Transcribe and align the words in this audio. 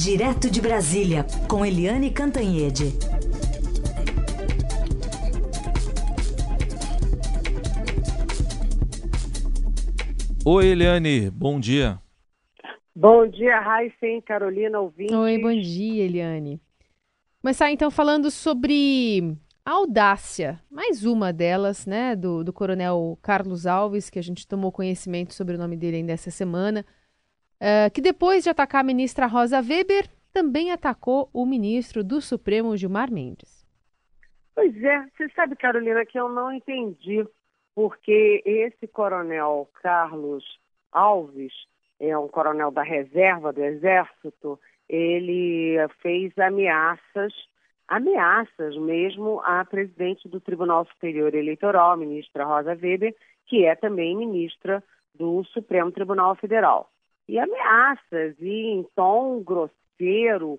Direto 0.00 0.48
de 0.48 0.62
Brasília, 0.62 1.26
com 1.50 1.66
Eliane 1.66 2.12
Cantanhede. 2.12 2.84
Oi, 10.46 10.66
Eliane, 10.66 11.28
bom 11.30 11.58
dia. 11.58 12.00
Bom 12.94 13.26
dia, 13.26 13.58
Raíssen, 13.58 14.20
Carolina, 14.20 14.78
ouvinte. 14.78 15.12
Oi, 15.12 15.36
bom 15.38 15.52
dia, 15.52 16.04
Eliane. 16.04 16.60
Começar 17.42 17.72
então 17.72 17.90
falando 17.90 18.30
sobre 18.30 19.36
a 19.64 19.72
audácia, 19.72 20.60
mais 20.70 21.04
uma 21.04 21.32
delas, 21.32 21.86
né, 21.86 22.14
do, 22.14 22.44
do 22.44 22.52
coronel 22.52 23.18
Carlos 23.20 23.66
Alves, 23.66 24.08
que 24.08 24.20
a 24.20 24.22
gente 24.22 24.46
tomou 24.46 24.70
conhecimento 24.70 25.34
sobre 25.34 25.56
o 25.56 25.58
nome 25.58 25.76
dele 25.76 25.96
ainda 25.96 26.12
essa 26.12 26.30
semana, 26.30 26.86
uh, 27.60 27.90
que 27.92 28.00
depois 28.00 28.44
de 28.44 28.50
atacar 28.50 28.80
a 28.80 28.84
ministra 28.84 29.26
Rosa 29.26 29.58
Weber, 29.58 30.08
também 30.32 30.70
atacou 30.70 31.28
o 31.32 31.44
ministro 31.44 32.04
do 32.04 32.20
Supremo, 32.20 32.76
Gilmar 32.76 33.10
Mendes. 33.10 33.66
Pois 34.54 34.76
é, 34.82 35.06
você 35.16 35.28
sabe, 35.30 35.56
Carolina, 35.56 36.04
que 36.04 36.18
eu 36.18 36.28
não 36.28 36.52
entendi 36.52 37.26
porque 37.74 38.42
esse 38.44 38.88
coronel 38.88 39.68
Carlos 39.82 40.44
Alves, 40.90 41.52
é 42.00 42.16
um 42.18 42.26
coronel 42.26 42.70
da 42.70 42.82
reserva 42.82 43.52
do 43.52 43.62
Exército, 43.62 44.58
ele 44.88 45.76
fez 46.00 46.36
ameaças, 46.38 47.32
ameaças 47.86 48.76
mesmo 48.76 49.40
à 49.44 49.64
presidente 49.64 50.28
do 50.28 50.40
Tribunal 50.40 50.86
Superior 50.86 51.34
Eleitoral, 51.34 51.92
a 51.92 51.96
ministra 51.96 52.44
Rosa 52.44 52.76
Weber, 52.80 53.14
que 53.46 53.64
é 53.64 53.74
também 53.76 54.16
ministra 54.16 54.82
do 55.14 55.44
Supremo 55.44 55.92
Tribunal 55.92 56.34
Federal. 56.36 56.90
E 57.28 57.38
ameaças, 57.38 58.36
e 58.40 58.66
em 58.70 58.82
tom 58.96 59.42
grosseiro, 59.42 60.58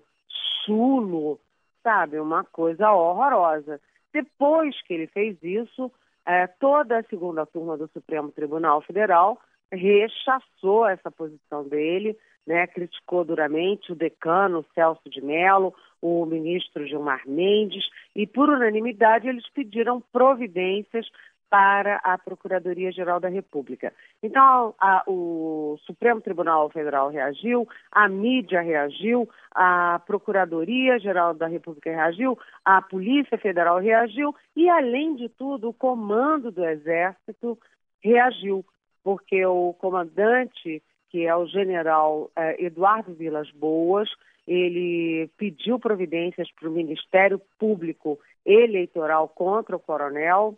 chulo, 0.64 1.40
sabe, 1.82 2.20
uma 2.20 2.44
coisa 2.44 2.92
horrorosa. 2.92 3.80
Depois 4.12 4.80
que 4.82 4.94
ele 4.94 5.06
fez 5.08 5.36
isso, 5.42 5.90
é, 6.26 6.46
toda 6.46 6.98
a 6.98 7.02
segunda 7.04 7.46
turma 7.46 7.76
do 7.76 7.88
Supremo 7.88 8.30
Tribunal 8.30 8.80
Federal 8.82 9.40
rechaçou 9.72 10.86
essa 10.86 11.10
posição 11.10 11.66
dele, 11.66 12.16
né, 12.46 12.66
criticou 12.66 13.24
duramente 13.24 13.92
o 13.92 13.96
decano 13.96 14.64
Celso 14.74 15.08
de 15.08 15.20
Mello, 15.20 15.74
o 16.02 16.24
ministro 16.24 16.86
Gilmar 16.86 17.22
Mendes, 17.26 17.84
e 18.16 18.26
por 18.26 18.48
unanimidade 18.48 19.28
eles 19.28 19.48
pediram 19.50 20.00
providências 20.12 21.06
para 21.50 21.96
a 21.96 22.16
Procuradoria-Geral 22.16 23.18
da 23.18 23.28
República. 23.28 23.92
Então, 24.22 24.72
a, 24.78 25.02
o 25.08 25.76
Supremo 25.84 26.20
Tribunal 26.20 26.70
Federal 26.70 27.10
reagiu, 27.10 27.68
a 27.90 28.08
mídia 28.08 28.60
reagiu, 28.60 29.28
a 29.52 30.00
Procuradoria-Geral 30.06 31.34
da 31.34 31.48
República 31.48 31.90
reagiu, 31.90 32.38
a 32.64 32.80
Polícia 32.80 33.36
Federal 33.36 33.80
reagiu 33.80 34.32
e, 34.54 34.68
além 34.70 35.16
de 35.16 35.28
tudo, 35.28 35.70
o 35.70 35.74
Comando 35.74 36.52
do 36.52 36.64
Exército 36.64 37.58
reagiu, 38.00 38.64
porque 39.02 39.44
o 39.44 39.74
comandante, 39.74 40.80
que 41.10 41.26
é 41.26 41.34
o 41.34 41.46
general 41.46 42.30
eh, 42.36 42.64
Eduardo 42.64 43.12
Vilas 43.12 43.50
Boas, 43.50 44.08
ele 44.46 45.28
pediu 45.36 45.80
providências 45.80 46.48
para 46.52 46.68
o 46.68 46.72
Ministério 46.72 47.40
Público 47.58 48.18
Eleitoral 48.46 49.28
contra 49.28 49.76
o 49.76 49.80
coronel 49.80 50.56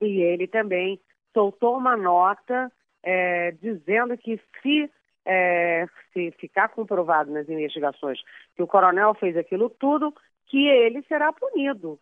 e 0.00 0.20
ele 0.20 0.46
também 0.46 1.00
soltou 1.32 1.76
uma 1.76 1.96
nota 1.96 2.70
é, 3.02 3.52
dizendo 3.52 4.16
que 4.16 4.40
se, 4.62 4.90
é, 5.24 5.86
se 6.12 6.30
ficar 6.32 6.68
comprovado 6.68 7.30
nas 7.30 7.48
investigações 7.48 8.18
que 8.56 8.62
o 8.62 8.66
coronel 8.66 9.14
fez 9.14 9.36
aquilo 9.36 9.68
tudo, 9.68 10.14
que 10.46 10.66
ele 10.66 11.02
será 11.02 11.32
punido. 11.32 11.98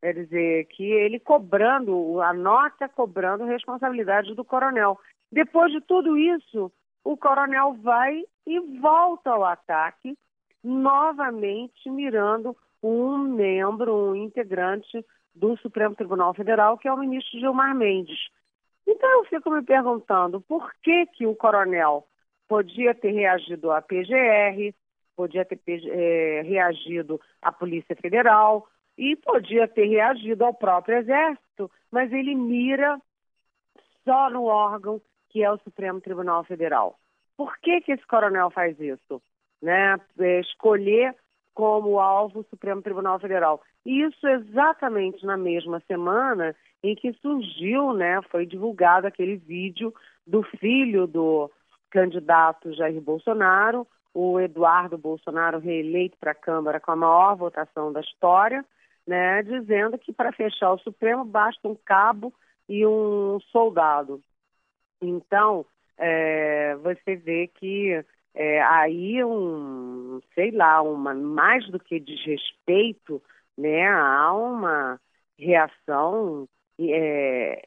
Quer 0.00 0.14
dizer, 0.14 0.66
que 0.66 0.84
ele 0.84 1.18
cobrando, 1.18 2.20
a 2.20 2.32
nota 2.34 2.88
cobrando 2.88 3.44
responsabilidade 3.44 4.34
do 4.34 4.44
coronel. 4.44 4.98
Depois 5.32 5.72
de 5.72 5.80
tudo 5.80 6.18
isso, 6.18 6.70
o 7.02 7.16
coronel 7.16 7.74
vai 7.82 8.22
e 8.46 8.60
volta 8.80 9.30
ao 9.30 9.44
ataque, 9.44 10.16
novamente 10.62 11.88
mirando 11.88 12.54
um 12.82 13.16
membro, 13.16 14.10
um 14.10 14.14
integrante 14.14 15.04
do 15.34 15.56
Supremo 15.58 15.94
Tribunal 15.94 16.32
Federal, 16.34 16.78
que 16.78 16.88
é 16.88 16.92
o 16.92 16.98
ministro 16.98 17.38
Gilmar 17.38 17.74
Mendes. 17.74 18.28
Então 18.86 19.10
eu 19.18 19.24
fico 19.24 19.50
me 19.50 19.62
perguntando 19.62 20.40
por 20.42 20.72
que, 20.82 21.06
que 21.06 21.26
o 21.26 21.34
coronel 21.34 22.06
podia 22.46 22.94
ter 22.94 23.12
reagido 23.12 23.72
à 23.72 23.80
PGR, 23.80 24.74
podia 25.16 25.44
ter 25.44 25.60
é, 25.66 26.42
reagido 26.42 27.20
à 27.40 27.50
Polícia 27.50 27.96
Federal 27.96 28.68
e 28.96 29.16
podia 29.16 29.66
ter 29.66 29.86
reagido 29.86 30.44
ao 30.44 30.54
próprio 30.54 30.98
Exército, 30.98 31.70
mas 31.90 32.12
ele 32.12 32.34
mira 32.34 33.00
só 34.04 34.30
no 34.30 34.44
órgão 34.44 35.00
que 35.30 35.42
é 35.42 35.50
o 35.50 35.58
Supremo 35.58 36.00
Tribunal 36.00 36.44
Federal. 36.44 36.96
Por 37.36 37.58
que, 37.58 37.80
que 37.80 37.92
esse 37.92 38.06
coronel 38.06 38.50
faz 38.50 38.78
isso? 38.78 39.20
Né? 39.60 39.96
É, 40.18 40.40
escolher 40.40 41.16
como 41.54 42.00
alvo 42.00 42.44
Supremo 42.50 42.82
Tribunal 42.82 43.18
Federal. 43.20 43.62
E 43.86 44.02
isso 44.02 44.26
exatamente 44.26 45.24
na 45.24 45.36
mesma 45.36 45.80
semana 45.86 46.54
em 46.82 46.94
que 46.94 47.12
surgiu, 47.14 47.92
né, 47.92 48.20
foi 48.30 48.44
divulgado 48.44 49.06
aquele 49.06 49.36
vídeo 49.36 49.94
do 50.26 50.42
filho 50.42 51.06
do 51.06 51.50
candidato 51.90 52.74
Jair 52.74 53.00
Bolsonaro, 53.00 53.86
o 54.12 54.38
Eduardo 54.40 54.98
Bolsonaro 54.98 55.58
reeleito 55.58 56.16
para 56.18 56.32
a 56.32 56.36
Câmara 56.36 56.80
com 56.80 56.90
a 56.90 56.96
maior 56.96 57.36
votação 57.36 57.92
da 57.92 58.00
história, 58.00 58.64
né, 59.06 59.42
dizendo 59.42 59.96
que 59.98 60.12
para 60.12 60.32
fechar 60.32 60.72
o 60.72 60.78
Supremo 60.78 61.24
basta 61.24 61.68
um 61.68 61.76
cabo 61.84 62.32
e 62.68 62.86
um 62.86 63.38
soldado. 63.52 64.20
Então, 65.00 65.64
é, 65.96 66.74
você 66.76 67.16
vê 67.16 67.46
que 67.46 68.04
é, 68.34 68.60
aí 68.62 69.24
um, 69.24 70.20
sei 70.34 70.50
lá, 70.50 70.82
uma 70.82 71.14
mais 71.14 71.66
do 71.70 71.78
que 71.78 72.00
desrespeito, 72.00 73.22
né, 73.56 73.86
há 73.88 74.32
uma 74.32 75.00
reação 75.38 76.48
é, 76.78 77.62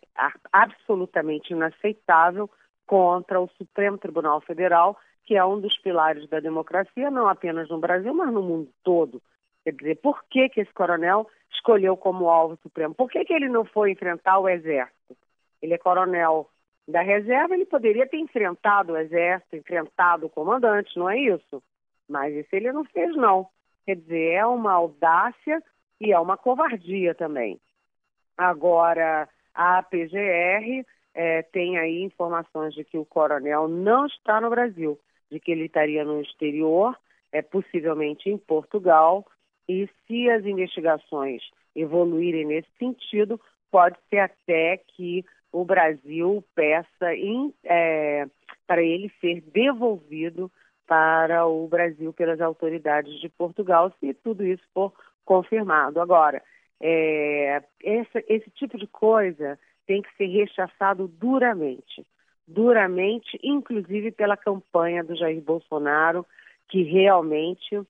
absolutamente 0.51 1.53
inaceitável 1.53 2.49
contra 2.85 3.39
o 3.39 3.49
Supremo 3.57 3.97
Tribunal 3.97 4.41
Federal, 4.41 4.97
que 5.23 5.35
é 5.35 5.45
um 5.45 5.59
dos 5.59 5.77
pilares 5.79 6.27
da 6.29 6.39
democracia, 6.39 7.11
não 7.11 7.27
apenas 7.27 7.69
no 7.69 7.79
Brasil, 7.79 8.13
mas 8.13 8.31
no 8.31 8.41
mundo 8.41 8.69
todo. 8.83 9.21
Quer 9.63 9.73
dizer, 9.73 9.95
por 10.01 10.23
que, 10.29 10.49
que 10.49 10.61
esse 10.61 10.73
coronel 10.73 11.27
escolheu 11.51 11.97
como 11.97 12.29
alvo 12.29 12.57
Supremo? 12.63 12.95
Por 12.95 13.09
que, 13.09 13.23
que 13.25 13.33
ele 13.33 13.49
não 13.49 13.65
foi 13.65 13.91
enfrentar 13.91 14.39
o 14.39 14.47
Exército? 14.47 15.17
Ele 15.61 15.73
é 15.73 15.77
coronel 15.77 16.49
da 16.87 17.01
reserva, 17.01 17.53
ele 17.53 17.65
poderia 17.65 18.07
ter 18.07 18.17
enfrentado 18.17 18.93
o 18.93 18.97
exército, 18.97 19.55
enfrentado 19.55 20.27
o 20.27 20.29
comandante, 20.29 20.97
não 20.97 21.09
é 21.09 21.19
isso? 21.19 21.61
Mas 22.07 22.33
isso 22.33 22.55
ele 22.55 22.71
não 22.71 22.85
fez, 22.85 23.13
não. 23.15 23.47
Quer 23.85 23.97
dizer, 23.97 24.33
é 24.33 24.45
uma 24.45 24.71
audácia 24.71 25.61
e 25.99 26.13
é 26.13 26.19
uma 26.19 26.37
covardia 26.37 27.13
também. 27.13 27.59
Agora, 28.37 29.27
a 29.53 29.83
PGR 29.83 30.85
é, 31.13 31.41
tem 31.41 31.77
aí 31.77 32.03
informações 32.03 32.73
de 32.73 32.83
que 32.83 32.97
o 32.97 33.05
coronel 33.05 33.67
não 33.67 34.05
está 34.05 34.39
no 34.39 34.49
Brasil, 34.49 34.97
de 35.29 35.39
que 35.39 35.51
ele 35.51 35.65
estaria 35.65 36.05
no 36.05 36.21
exterior, 36.21 36.97
é, 37.31 37.41
possivelmente 37.41 38.29
em 38.29 38.37
Portugal, 38.37 39.25
e 39.67 39.89
se 40.05 40.29
as 40.29 40.45
investigações 40.45 41.41
evoluírem 41.75 42.45
nesse 42.45 42.69
sentido, 42.79 43.41
pode 43.69 43.97
ser 44.09 44.19
até 44.19 44.77
que 44.77 45.25
o 45.61 45.65
Brasil 45.65 46.43
peça 46.55 47.13
em, 47.15 47.53
é, 47.63 48.27
para 48.65 48.81
ele 48.81 49.11
ser 49.21 49.41
devolvido 49.41 50.51
para 50.85 51.45
o 51.45 51.67
Brasil 51.67 52.13
pelas 52.13 52.39
autoridades 52.39 53.19
de 53.19 53.29
Portugal, 53.29 53.93
se 53.99 54.13
tudo 54.13 54.45
isso 54.45 54.63
for 54.73 54.93
confirmado. 55.25 55.99
Agora, 55.99 56.41
é, 56.79 57.61
esse, 57.81 58.25
esse 58.27 58.49
tipo 58.51 58.77
de 58.77 58.87
coisa 58.87 59.59
tem 59.85 60.01
que 60.01 60.15
ser 60.15 60.27
rechaçado 60.27 61.07
duramente 61.07 62.05
duramente, 62.47 63.37
inclusive 63.43 64.11
pela 64.11 64.37
campanha 64.37 65.03
do 65.03 65.15
Jair 65.15 65.41
Bolsonaro, 65.41 66.25
que 66.69 66.81
realmente, 66.81 67.81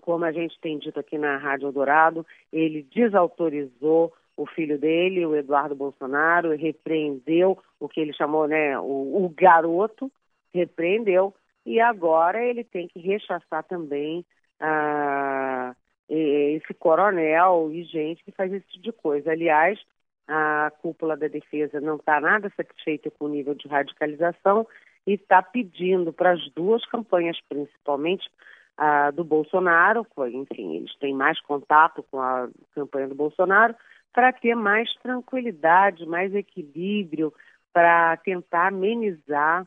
como 0.00 0.24
a 0.24 0.30
gente 0.30 0.58
tem 0.60 0.78
dito 0.78 1.00
aqui 1.00 1.18
na 1.18 1.36
Rádio 1.36 1.66
Eldorado, 1.66 2.24
ele 2.52 2.86
desautorizou 2.94 4.12
o 4.36 4.46
filho 4.46 4.78
dele, 4.78 5.26
o 5.26 5.36
Eduardo 5.36 5.74
Bolsonaro, 5.74 6.56
repreendeu 6.56 7.58
o 7.78 7.88
que 7.88 8.00
ele 8.00 8.12
chamou, 8.12 8.46
né, 8.46 8.78
o, 8.78 9.24
o 9.24 9.28
garoto, 9.36 10.10
repreendeu, 10.52 11.34
e 11.64 11.80
agora 11.80 12.44
ele 12.44 12.64
tem 12.64 12.88
que 12.88 12.98
rechaçar 12.98 13.62
também 13.64 14.24
ah, 14.60 15.74
esse 16.08 16.74
coronel 16.74 17.70
e 17.72 17.84
gente 17.84 18.24
que 18.24 18.32
faz 18.32 18.52
esse 18.52 18.66
tipo 18.68 18.84
de 18.84 18.92
coisa. 18.92 19.30
Aliás, 19.30 19.78
a 20.26 20.72
cúpula 20.80 21.16
da 21.16 21.28
defesa 21.28 21.80
não 21.80 21.96
está 21.96 22.20
nada 22.20 22.52
satisfeita 22.56 23.10
com 23.10 23.26
o 23.26 23.28
nível 23.28 23.54
de 23.54 23.68
radicalização 23.68 24.66
e 25.06 25.14
está 25.14 25.42
pedindo 25.42 26.12
para 26.12 26.32
as 26.32 26.50
duas 26.50 26.84
campanhas, 26.86 27.38
principalmente 27.48 28.28
ah, 28.76 29.10
do 29.10 29.24
Bolsonaro, 29.24 30.06
enfim, 30.32 30.76
eles 30.76 30.94
têm 30.96 31.14
mais 31.14 31.40
contato 31.40 32.04
com 32.10 32.20
a 32.20 32.48
campanha 32.74 33.08
do 33.08 33.14
Bolsonaro, 33.14 33.74
para 34.12 34.32
ter 34.32 34.54
mais 34.54 34.92
tranquilidade, 35.02 36.06
mais 36.06 36.34
equilíbrio, 36.34 37.32
para 37.72 38.16
tentar 38.18 38.68
amenizar 38.68 39.66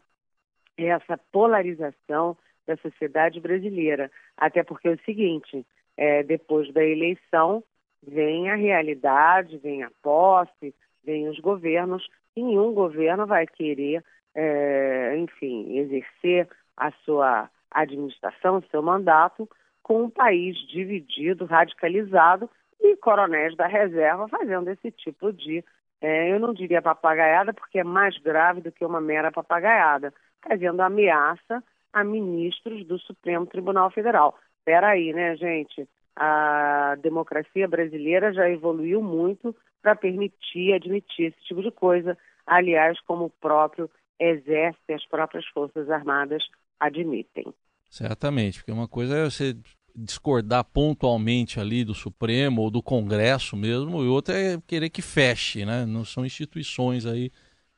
essa 0.78 1.18
polarização 1.32 2.38
da 2.68 2.78
sociedade 2.78 3.40
brasileira. 3.40 4.12
Até 4.38 4.64
porque 4.64 4.88
é 4.88 4.92
o 4.92 5.04
seguinte, 5.04 5.66
é, 5.98 6.24
depois 6.24 6.72
da 6.74 6.84
eleição 6.84 7.64
vem 8.06 8.50
a 8.50 8.56
realidade, 8.56 9.58
vem 9.58 9.84
a 9.84 9.90
posse, 10.02 10.74
vem 11.04 11.28
os 11.28 11.40
governos, 11.40 12.08
nenhum 12.36 12.74
governo 12.74 13.26
vai 13.26 13.48
querer, 13.48 14.04
é, 14.36 15.18
enfim, 15.18 15.78
exercer 15.78 16.48
a 16.78 16.92
sua 17.04 17.50
administração, 17.72 18.64
seu 18.70 18.82
mandato, 18.82 19.50
com 19.82 20.04
um 20.04 20.10
país 20.10 20.58
dividido, 20.68 21.46
radicalizado 21.46 22.50
e 22.88 22.98
coronéis 22.98 23.56
da 23.56 23.68
reserva 23.68 24.28
fazendo 24.28 24.70
esse 24.70 24.92
tipo 24.92 25.32
de, 25.32 25.64
é, 26.02 26.32
eu 26.32 26.40
não 26.40 26.54
diria 26.54 26.82
papagaiada, 26.82 27.54
porque 27.54 27.80
é 27.80 27.84
mais 27.84 28.18
grave 28.18 28.62
do 28.62 28.72
que 28.72 28.86
uma 28.86 29.02
mera 29.02 29.32
papagaiada, 29.32 30.14
fazendo 30.42 30.82
ameaça 30.82 31.64
a 31.92 32.04
ministros 32.04 32.86
do 32.86 33.00
Supremo 33.00 33.46
Tribunal 33.46 33.90
Federal. 33.92 34.38
Espera 34.60 34.90
aí, 34.90 35.14
né, 35.14 35.36
gente? 35.36 35.88
A 36.16 36.96
democracia 37.02 37.68
brasileira 37.68 38.34
já 38.34 38.50
evoluiu 38.50 39.02
muito 39.02 39.56
para 39.82 39.96
permitir, 39.96 40.74
admitir 40.74 41.28
esse 41.28 41.42
tipo 41.46 41.62
de 41.62 41.72
coisa. 41.72 42.18
Aliás, 42.46 43.00
como 43.02 43.26
o 43.26 43.30
próprio 43.30 43.90
Exército 44.20 44.84
e 44.90 44.94
as 44.94 45.06
próprias 45.06 45.46
Forças 45.48 45.90
Armadas 45.90 46.44
admitem. 46.80 47.54
Certamente, 47.90 48.60
porque 48.60 48.72
uma 48.72 48.88
coisa 48.88 49.18
é 49.18 49.24
você 49.26 49.56
discordar 49.96 50.64
pontualmente 50.66 51.60
ali 51.60 51.84
do 51.84 51.94
Supremo 51.94 52.62
ou 52.62 52.70
do 52.70 52.82
Congresso 52.82 53.56
mesmo, 53.56 54.04
e 54.04 54.08
outra 54.08 54.38
é 54.38 54.62
querer 54.68 54.90
que 54.90 55.02
feche, 55.02 55.66
né? 55.66 55.86
Não 55.86 56.04
são 56.04 56.26
instituições 56.26 57.06
aí 57.06 57.32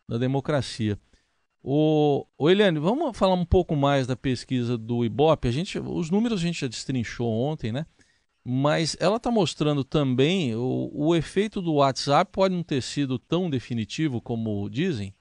da 0.07 0.17
democracia. 0.17 0.97
O, 1.61 2.25
o 2.37 2.49
Eliane, 2.49 2.79
vamos 2.79 3.17
falar 3.17 3.33
um 3.33 3.45
pouco 3.45 3.75
mais 3.75 4.07
da 4.07 4.15
pesquisa 4.15 4.77
do 4.77 5.03
Ibope. 5.03 5.47
A 5.47 5.51
gente, 5.51 5.77
os 5.79 6.09
números 6.09 6.39
a 6.39 6.45
gente 6.45 6.61
já 6.61 6.67
destrinchou 6.67 7.29
ontem, 7.29 7.71
né? 7.71 7.85
Mas 8.43 8.95
ela 9.01 9.17
está 9.17 9.29
mostrando 9.29 9.83
também 9.83 10.55
o, 10.55 10.89
o 10.93 11.13
efeito 11.13 11.61
do 11.61 11.75
WhatsApp 11.75 12.31
pode 12.31 12.55
não 12.55 12.63
ter 12.63 12.81
sido 12.81 13.19
tão 13.19 13.49
definitivo 13.49 14.21
como 14.21 14.69
dizem? 14.69 15.13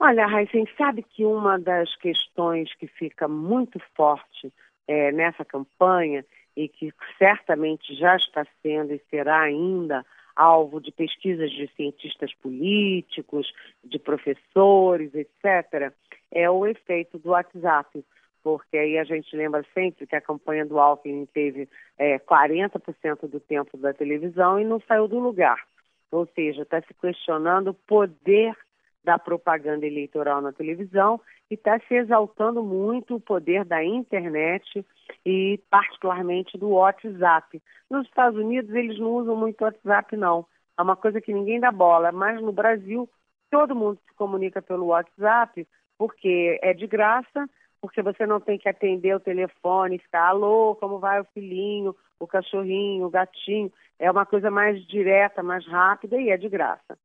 Olha, 0.00 0.26
Raíssen, 0.26 0.66
sabe 0.76 1.04
que 1.04 1.24
uma 1.24 1.56
das 1.56 1.94
questões 1.98 2.74
que 2.74 2.88
fica 2.88 3.28
muito 3.28 3.78
forte 3.94 4.52
é, 4.86 5.12
nessa 5.12 5.44
campanha 5.44 6.24
e 6.56 6.68
que 6.68 6.92
certamente 7.18 7.94
já 7.94 8.16
está 8.16 8.46
sendo 8.62 8.92
e 8.92 9.00
será 9.10 9.40
ainda 9.40 10.04
alvo 10.34 10.80
de 10.80 10.90
pesquisas 10.90 11.50
de 11.50 11.68
cientistas 11.76 12.34
políticos, 12.34 13.52
de 13.84 13.98
professores, 13.98 15.14
etc., 15.14 15.92
é 16.30 16.50
o 16.50 16.66
efeito 16.66 17.18
do 17.18 17.30
WhatsApp. 17.30 18.04
Porque 18.42 18.76
aí 18.76 18.98
a 18.98 19.04
gente 19.04 19.36
lembra 19.36 19.64
sempre 19.72 20.06
que 20.06 20.16
a 20.16 20.20
campanha 20.20 20.66
do 20.66 20.80
Alckmin 20.80 21.26
teve 21.26 21.68
é, 21.96 22.18
40% 22.18 23.28
do 23.28 23.38
tempo 23.38 23.76
da 23.76 23.92
televisão 23.92 24.58
e 24.58 24.64
não 24.64 24.80
saiu 24.80 25.06
do 25.06 25.18
lugar. 25.18 25.62
Ou 26.10 26.26
seja, 26.34 26.62
está 26.62 26.80
se 26.82 26.92
questionando 26.94 27.68
o 27.68 27.74
poder 27.74 28.56
da 29.04 29.18
propaganda 29.18 29.86
eleitoral 29.86 30.40
na 30.40 30.52
televisão 30.52 31.20
e 31.50 31.54
está 31.54 31.78
se 31.80 31.94
exaltando 31.94 32.62
muito 32.62 33.16
o 33.16 33.20
poder 33.20 33.64
da 33.64 33.84
internet 33.84 34.84
e 35.24 35.60
particularmente 35.70 36.56
do 36.56 36.70
WhatsApp. 36.70 37.60
Nos 37.90 38.06
Estados 38.06 38.38
Unidos 38.38 38.74
eles 38.74 38.98
não 38.98 39.10
usam 39.10 39.36
muito 39.36 39.62
WhatsApp 39.62 40.16
não, 40.16 40.46
é 40.78 40.82
uma 40.82 40.96
coisa 40.96 41.20
que 41.20 41.32
ninguém 41.32 41.60
dá 41.60 41.70
bola, 41.70 42.12
mas 42.12 42.40
no 42.40 42.52
Brasil 42.52 43.08
todo 43.50 43.74
mundo 43.74 43.98
se 44.08 44.14
comunica 44.14 44.62
pelo 44.62 44.86
WhatsApp 44.86 45.66
porque 45.98 46.58
é 46.62 46.72
de 46.72 46.86
graça, 46.86 47.48
porque 47.80 48.02
você 48.02 48.26
não 48.26 48.40
tem 48.40 48.58
que 48.58 48.68
atender 48.68 49.14
o 49.14 49.20
telefone, 49.20 49.98
ficar 49.98 50.28
alô, 50.28 50.74
como 50.76 50.98
vai 50.98 51.20
o 51.20 51.26
filhinho, 51.34 51.94
o 52.18 52.26
cachorrinho, 52.26 53.06
o 53.06 53.10
gatinho, 53.10 53.72
é 53.98 54.10
uma 54.10 54.24
coisa 54.24 54.50
mais 54.50 54.84
direta, 54.86 55.42
mais 55.42 55.66
rápida 55.66 56.16
e 56.20 56.30
é 56.30 56.36
de 56.36 56.48
graça. 56.48 56.98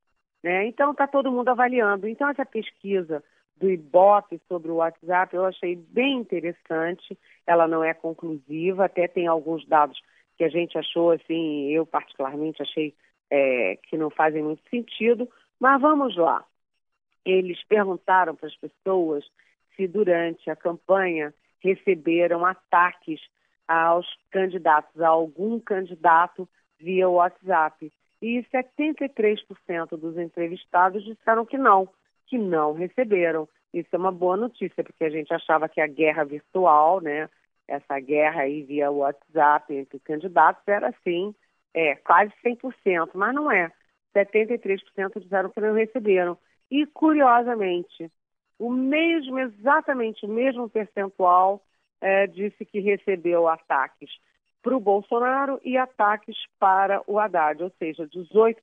Né? 0.44 0.68
Então 0.68 0.92
está 0.92 1.08
todo 1.08 1.32
mundo 1.32 1.50
avaliando. 1.50 2.08
Então 2.08 2.30
essa 2.30 2.46
pesquisa 2.46 3.24
do 3.56 3.70
Ibope 3.70 4.40
sobre 4.48 4.70
o 4.70 4.76
WhatsApp 4.76 5.36
eu 5.36 5.46
achei 5.46 5.76
bem 5.76 6.18
interessante. 6.18 7.18
Ela 7.46 7.68
não 7.68 7.84
é 7.84 7.94
conclusiva, 7.94 8.86
até 8.86 9.08
tem 9.08 9.28
alguns 9.28 9.66
dados 9.68 10.00
que 10.38 10.44
a 10.44 10.50
gente 10.50 10.78
achou 10.78 11.12
assim, 11.12 11.70
eu 11.72 11.86
particularmente 11.86 12.62
achei 12.62 12.94
é, 13.30 13.78
que 13.84 13.98
não 13.98 14.10
fazem 14.10 14.44
muito 14.44 14.62
sentido. 14.70 15.28
Mas 15.60 15.82
vamos 15.82 16.16
lá. 16.16 16.46
Eles 17.26 17.62
perguntaram 17.66 18.36
para 18.36 18.48
as 18.48 18.56
pessoas 18.56 19.26
se 19.76 19.88
durante 19.88 20.50
a 20.50 20.56
campanha 20.56 21.34
receberam 21.60 22.46
ataques 22.46 23.20
aos 23.68 24.08
candidatos, 24.32 25.02
a 25.02 25.08
algum 25.08 25.60
candidato 25.60 26.48
via 26.80 27.10
WhatsApp 27.10 27.92
e 28.22 28.44
73% 28.54 29.98
dos 29.98 30.18
entrevistados 30.18 31.04
disseram 31.04 31.46
que 31.46 31.58
não, 31.58 31.88
que 32.26 32.38
não 32.38 32.74
receberam. 32.74 33.48
Isso 33.74 33.90
é 33.92 33.98
uma 33.98 34.12
boa 34.12 34.38
notícia, 34.38 34.84
porque 34.84 35.04
a 35.04 35.10
gente 35.10 35.34
achava 35.34 35.70
que 35.70 35.80
a 35.80 35.88
guerra 35.88 36.24
virtual, 36.24 37.02
né, 37.02 37.30
essa 37.68 38.00
guerra 38.00 38.42
aí 38.42 38.64
via 38.64 38.90
WhatsApp 38.90 39.74
entre 39.74 40.00
candidatos 40.00 40.64
era 40.68 40.90
assim, 40.90 41.36
é, 41.74 41.96
quase 41.96 42.34
100%, 42.44 43.12
mas 43.14 43.36
não 43.36 43.52
é. 43.52 43.72
73% 44.16 45.20
disseram 45.22 45.50
que 45.50 45.60
não 45.60 45.74
receberam. 45.74 46.38
E, 46.72 46.86
curiosamente, 46.88 48.12
o 48.58 48.72
mesmo, 48.72 49.38
exatamente 49.38 50.26
o 50.26 50.30
mesmo 50.30 50.70
percentual 50.70 51.62
é, 52.02 52.26
disse 52.26 52.66
que 52.66 52.80
recebeu 52.80 53.48
ataques 53.48 54.10
para 54.68 54.76
o 54.76 54.82
Bolsonaro 54.82 55.62
e 55.64 55.78
ataques 55.78 56.36
para 56.60 57.02
o 57.08 57.18
Haddad, 57.18 57.64
ou 57.64 57.72
seja, 57.80 58.06
18% 58.06 58.58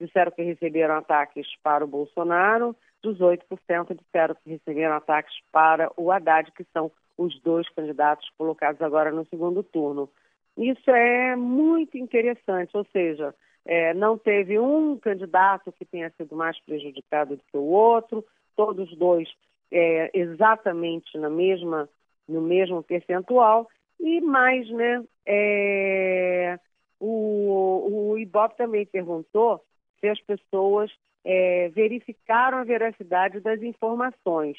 disseram 0.00 0.30
que 0.30 0.42
receberam 0.42 0.94
ataques 0.94 1.48
para 1.60 1.84
o 1.84 1.88
Bolsonaro, 1.88 2.76
18% 3.04 3.98
disseram 3.98 4.36
que 4.36 4.50
receberam 4.50 4.94
ataques 4.94 5.34
para 5.50 5.90
o 5.96 6.12
Haddad, 6.12 6.52
que 6.52 6.64
são 6.72 6.92
os 7.18 7.36
dois 7.40 7.68
candidatos 7.70 8.30
colocados 8.38 8.80
agora 8.80 9.10
no 9.10 9.26
segundo 9.26 9.64
turno. 9.64 10.08
Isso 10.56 10.88
é 10.92 11.34
muito 11.34 11.98
interessante, 11.98 12.76
ou 12.76 12.86
seja, 12.92 13.34
é, 13.64 13.92
não 13.94 14.16
teve 14.16 14.56
um 14.56 14.96
candidato 14.98 15.72
que 15.72 15.84
tenha 15.84 16.10
sido 16.10 16.36
mais 16.36 16.60
prejudicado 16.60 17.34
do 17.36 17.42
que 17.42 17.56
o 17.56 17.64
outro, 17.64 18.24
todos 18.54 18.96
dois 18.96 19.28
é, 19.72 20.12
exatamente 20.14 21.18
na 21.18 21.28
mesma, 21.28 21.88
no 22.28 22.40
mesmo 22.40 22.84
percentual, 22.84 23.68
e 24.02 24.20
mais, 24.20 24.68
né? 24.70 25.04
É, 25.24 26.58
o, 26.98 28.10
o 28.10 28.18
Ibope 28.18 28.56
também 28.56 28.84
perguntou 28.84 29.64
se 30.00 30.08
as 30.08 30.20
pessoas 30.20 30.90
é, 31.24 31.68
verificaram 31.68 32.58
a 32.58 32.64
veracidade 32.64 33.40
das 33.40 33.62
informações. 33.62 34.58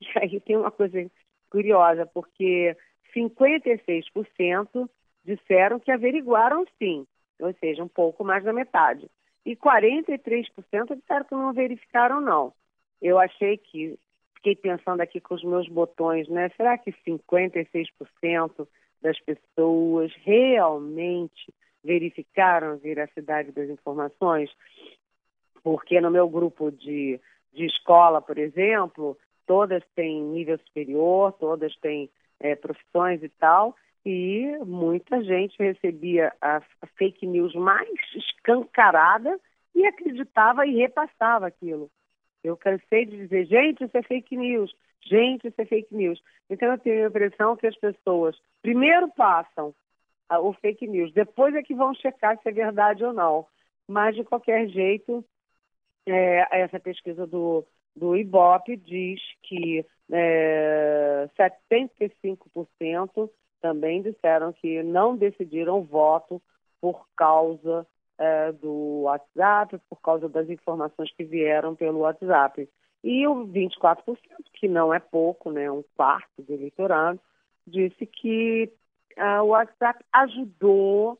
E 0.00 0.06
aí 0.18 0.40
tem 0.40 0.56
uma 0.56 0.70
coisa 0.70 0.98
curiosa, 1.50 2.06
porque 2.06 2.74
56% 3.14 4.88
disseram 5.24 5.78
que 5.78 5.90
averiguaram 5.92 6.64
sim, 6.78 7.06
ou 7.38 7.52
seja, 7.54 7.84
um 7.84 7.88
pouco 7.88 8.24
mais 8.24 8.42
da 8.42 8.52
metade. 8.52 9.08
E 9.44 9.54
43% 9.54 10.96
disseram 10.96 11.24
que 11.26 11.34
não 11.34 11.52
verificaram 11.52 12.20
não. 12.20 12.54
Eu 13.00 13.18
achei 13.18 13.58
que 13.58 13.98
fiquei 14.42 14.56
pensando 14.56 15.00
aqui 15.00 15.20
com 15.20 15.36
os 15.36 15.44
meus 15.44 15.68
botões, 15.68 16.28
né? 16.28 16.50
Será 16.56 16.76
que 16.76 16.92
56% 17.06 18.66
das 19.00 19.18
pessoas 19.20 20.12
realmente 20.24 21.54
verificaram 21.82 22.72
a 22.72 22.76
veracidade 22.76 23.52
das 23.52 23.70
informações? 23.70 24.50
Porque 25.62 26.00
no 26.00 26.10
meu 26.10 26.28
grupo 26.28 26.72
de, 26.72 27.20
de 27.52 27.66
escola, 27.66 28.20
por 28.20 28.36
exemplo, 28.36 29.16
todas 29.46 29.82
têm 29.94 30.20
nível 30.20 30.58
superior, 30.58 31.32
todas 31.34 31.74
têm 31.76 32.10
é, 32.40 32.56
profissões 32.56 33.22
e 33.22 33.28
tal, 33.28 33.76
e 34.04 34.58
muita 34.66 35.22
gente 35.22 35.56
recebia 35.56 36.32
a, 36.40 36.56
a 36.56 36.86
fake 36.98 37.24
news 37.24 37.54
mais 37.54 37.88
escancarada 38.16 39.38
e 39.72 39.86
acreditava 39.86 40.66
e 40.66 40.74
repassava 40.74 41.46
aquilo. 41.46 41.88
Eu 42.42 42.56
cansei 42.56 43.06
de 43.06 43.16
dizer, 43.16 43.46
gente, 43.46 43.84
isso 43.84 43.96
é 43.96 44.02
fake 44.02 44.36
news, 44.36 44.74
gente, 45.00 45.48
isso 45.48 45.60
é 45.60 45.64
fake 45.64 45.94
news. 45.94 46.20
Então 46.50 46.70
eu 46.72 46.78
tenho 46.78 47.04
a 47.04 47.08
impressão 47.08 47.56
que 47.56 47.66
as 47.66 47.76
pessoas 47.76 48.36
primeiro 48.60 49.08
passam 49.12 49.74
o 50.40 50.52
fake 50.54 50.86
news, 50.86 51.12
depois 51.12 51.54
é 51.54 51.62
que 51.62 51.74
vão 51.74 51.94
checar 51.94 52.38
se 52.40 52.48
é 52.48 52.52
verdade 52.52 53.04
ou 53.04 53.12
não. 53.12 53.46
Mas, 53.86 54.14
de 54.14 54.24
qualquer 54.24 54.68
jeito, 54.68 55.24
é, 56.06 56.60
essa 56.62 56.80
pesquisa 56.80 57.26
do, 57.26 57.66
do 57.94 58.16
IBOP 58.16 58.76
diz 58.76 59.20
que 59.42 59.84
é, 60.10 61.28
75% 61.38 63.30
também 63.60 64.02
disseram 64.02 64.52
que 64.52 64.82
não 64.82 65.16
decidiram 65.16 65.82
voto 65.82 66.42
por 66.80 67.06
causa 67.14 67.86
é, 68.18 68.52
do 68.52 69.02
WhatsApp, 69.02 69.78
por 69.88 70.00
causa 70.00 70.28
das 70.28 70.48
informações 70.48 71.12
que 71.12 71.24
vieram 71.24 71.74
pelo 71.74 72.00
WhatsApp. 72.00 72.68
E 73.02 73.26
o 73.26 73.46
24%, 73.46 74.16
que 74.54 74.68
não 74.68 74.94
é 74.94 75.00
pouco, 75.00 75.50
né, 75.50 75.70
um 75.70 75.82
quarto 75.96 76.40
do 76.40 76.52
eleitorado, 76.52 77.18
disse 77.66 78.06
que 78.06 78.72
uh, 79.18 79.42
o 79.42 79.48
WhatsApp 79.48 80.04
ajudou 80.12 81.18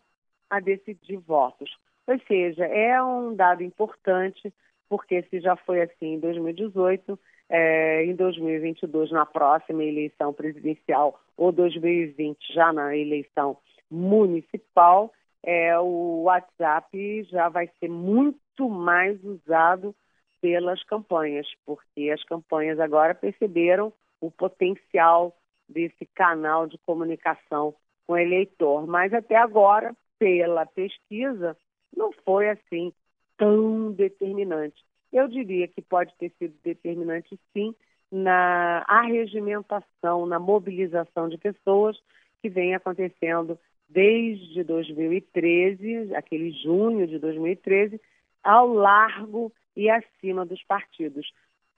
a 0.48 0.60
decidir 0.60 1.16
votos. 1.16 1.76
Ou 2.06 2.18
seja, 2.26 2.64
é 2.66 3.02
um 3.02 3.34
dado 3.34 3.62
importante, 3.62 4.52
porque 4.88 5.22
se 5.24 5.40
já 5.40 5.56
foi 5.56 5.82
assim 5.82 6.14
em 6.14 6.20
2018, 6.20 7.18
é, 7.48 8.04
em 8.04 8.14
2022, 8.14 9.10
na 9.10 9.26
próxima 9.26 9.82
eleição 9.82 10.32
presidencial, 10.32 11.20
ou 11.36 11.52
2020, 11.52 12.52
já 12.52 12.72
na 12.72 12.96
eleição 12.96 13.56
municipal, 13.90 15.12
é, 15.42 15.78
o 15.78 16.22
WhatsApp 16.22 17.24
já 17.24 17.48
vai 17.48 17.68
ser 17.80 17.88
muito 17.88 18.68
mais 18.68 19.22
usado 19.24 19.94
pelas 20.40 20.82
campanhas, 20.84 21.46
porque 21.64 22.10
as 22.10 22.22
campanhas 22.24 22.78
agora 22.80 23.14
perceberam 23.14 23.92
o 24.20 24.30
potencial 24.30 25.36
desse 25.68 26.06
canal 26.14 26.66
de 26.66 26.78
comunicação 26.78 27.74
com 28.06 28.14
o 28.14 28.18
eleitor. 28.18 28.86
Mas 28.86 29.12
até 29.12 29.36
agora, 29.36 29.94
pela 30.18 30.66
pesquisa, 30.66 31.56
não 31.96 32.12
foi 32.24 32.50
assim 32.50 32.92
tão 33.36 33.92
determinante. 33.92 34.84
Eu 35.12 35.28
diria 35.28 35.68
que 35.68 35.82
pode 35.82 36.14
ter 36.16 36.32
sido 36.38 36.54
determinante, 36.62 37.38
sim, 37.52 37.74
na 38.10 38.84
arregimentação, 38.86 40.26
na 40.26 40.38
mobilização 40.38 41.28
de 41.28 41.38
pessoas 41.38 41.98
que 42.40 42.48
vem 42.48 42.74
acontecendo 42.74 43.58
desde 43.92 44.64
2013, 44.64 46.14
aquele 46.14 46.50
junho 46.50 47.06
de 47.06 47.18
2013, 47.18 48.00
ao 48.42 48.68
largo 48.72 49.52
e 49.76 49.90
acima 49.90 50.44
dos 50.44 50.62
partidos. 50.64 51.30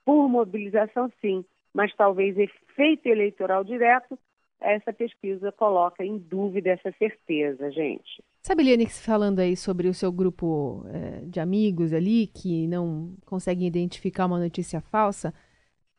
Por 0.03 0.29
mobilização, 0.29 1.11
sim, 1.21 1.43
mas 1.73 1.93
talvez 1.95 2.37
efeito 2.37 3.07
eleitoral 3.07 3.63
direto, 3.63 4.17
essa 4.61 4.93
pesquisa 4.93 5.51
coloca 5.51 6.03
em 6.03 6.17
dúvida 6.17 6.69
essa 6.69 6.91
certeza, 6.97 7.69
gente. 7.71 8.23
Sabe, 8.41 8.63
Liane, 8.63 8.87
falando 8.87 9.39
aí 9.39 9.55
sobre 9.55 9.87
o 9.87 9.93
seu 9.93 10.11
grupo 10.11 10.85
é, 10.87 11.25
de 11.25 11.39
amigos 11.39 11.93
ali 11.93 12.27
que 12.27 12.67
não 12.67 13.15
conseguem 13.25 13.67
identificar 13.67 14.25
uma 14.25 14.39
notícia 14.39 14.79
falsa, 14.79 15.33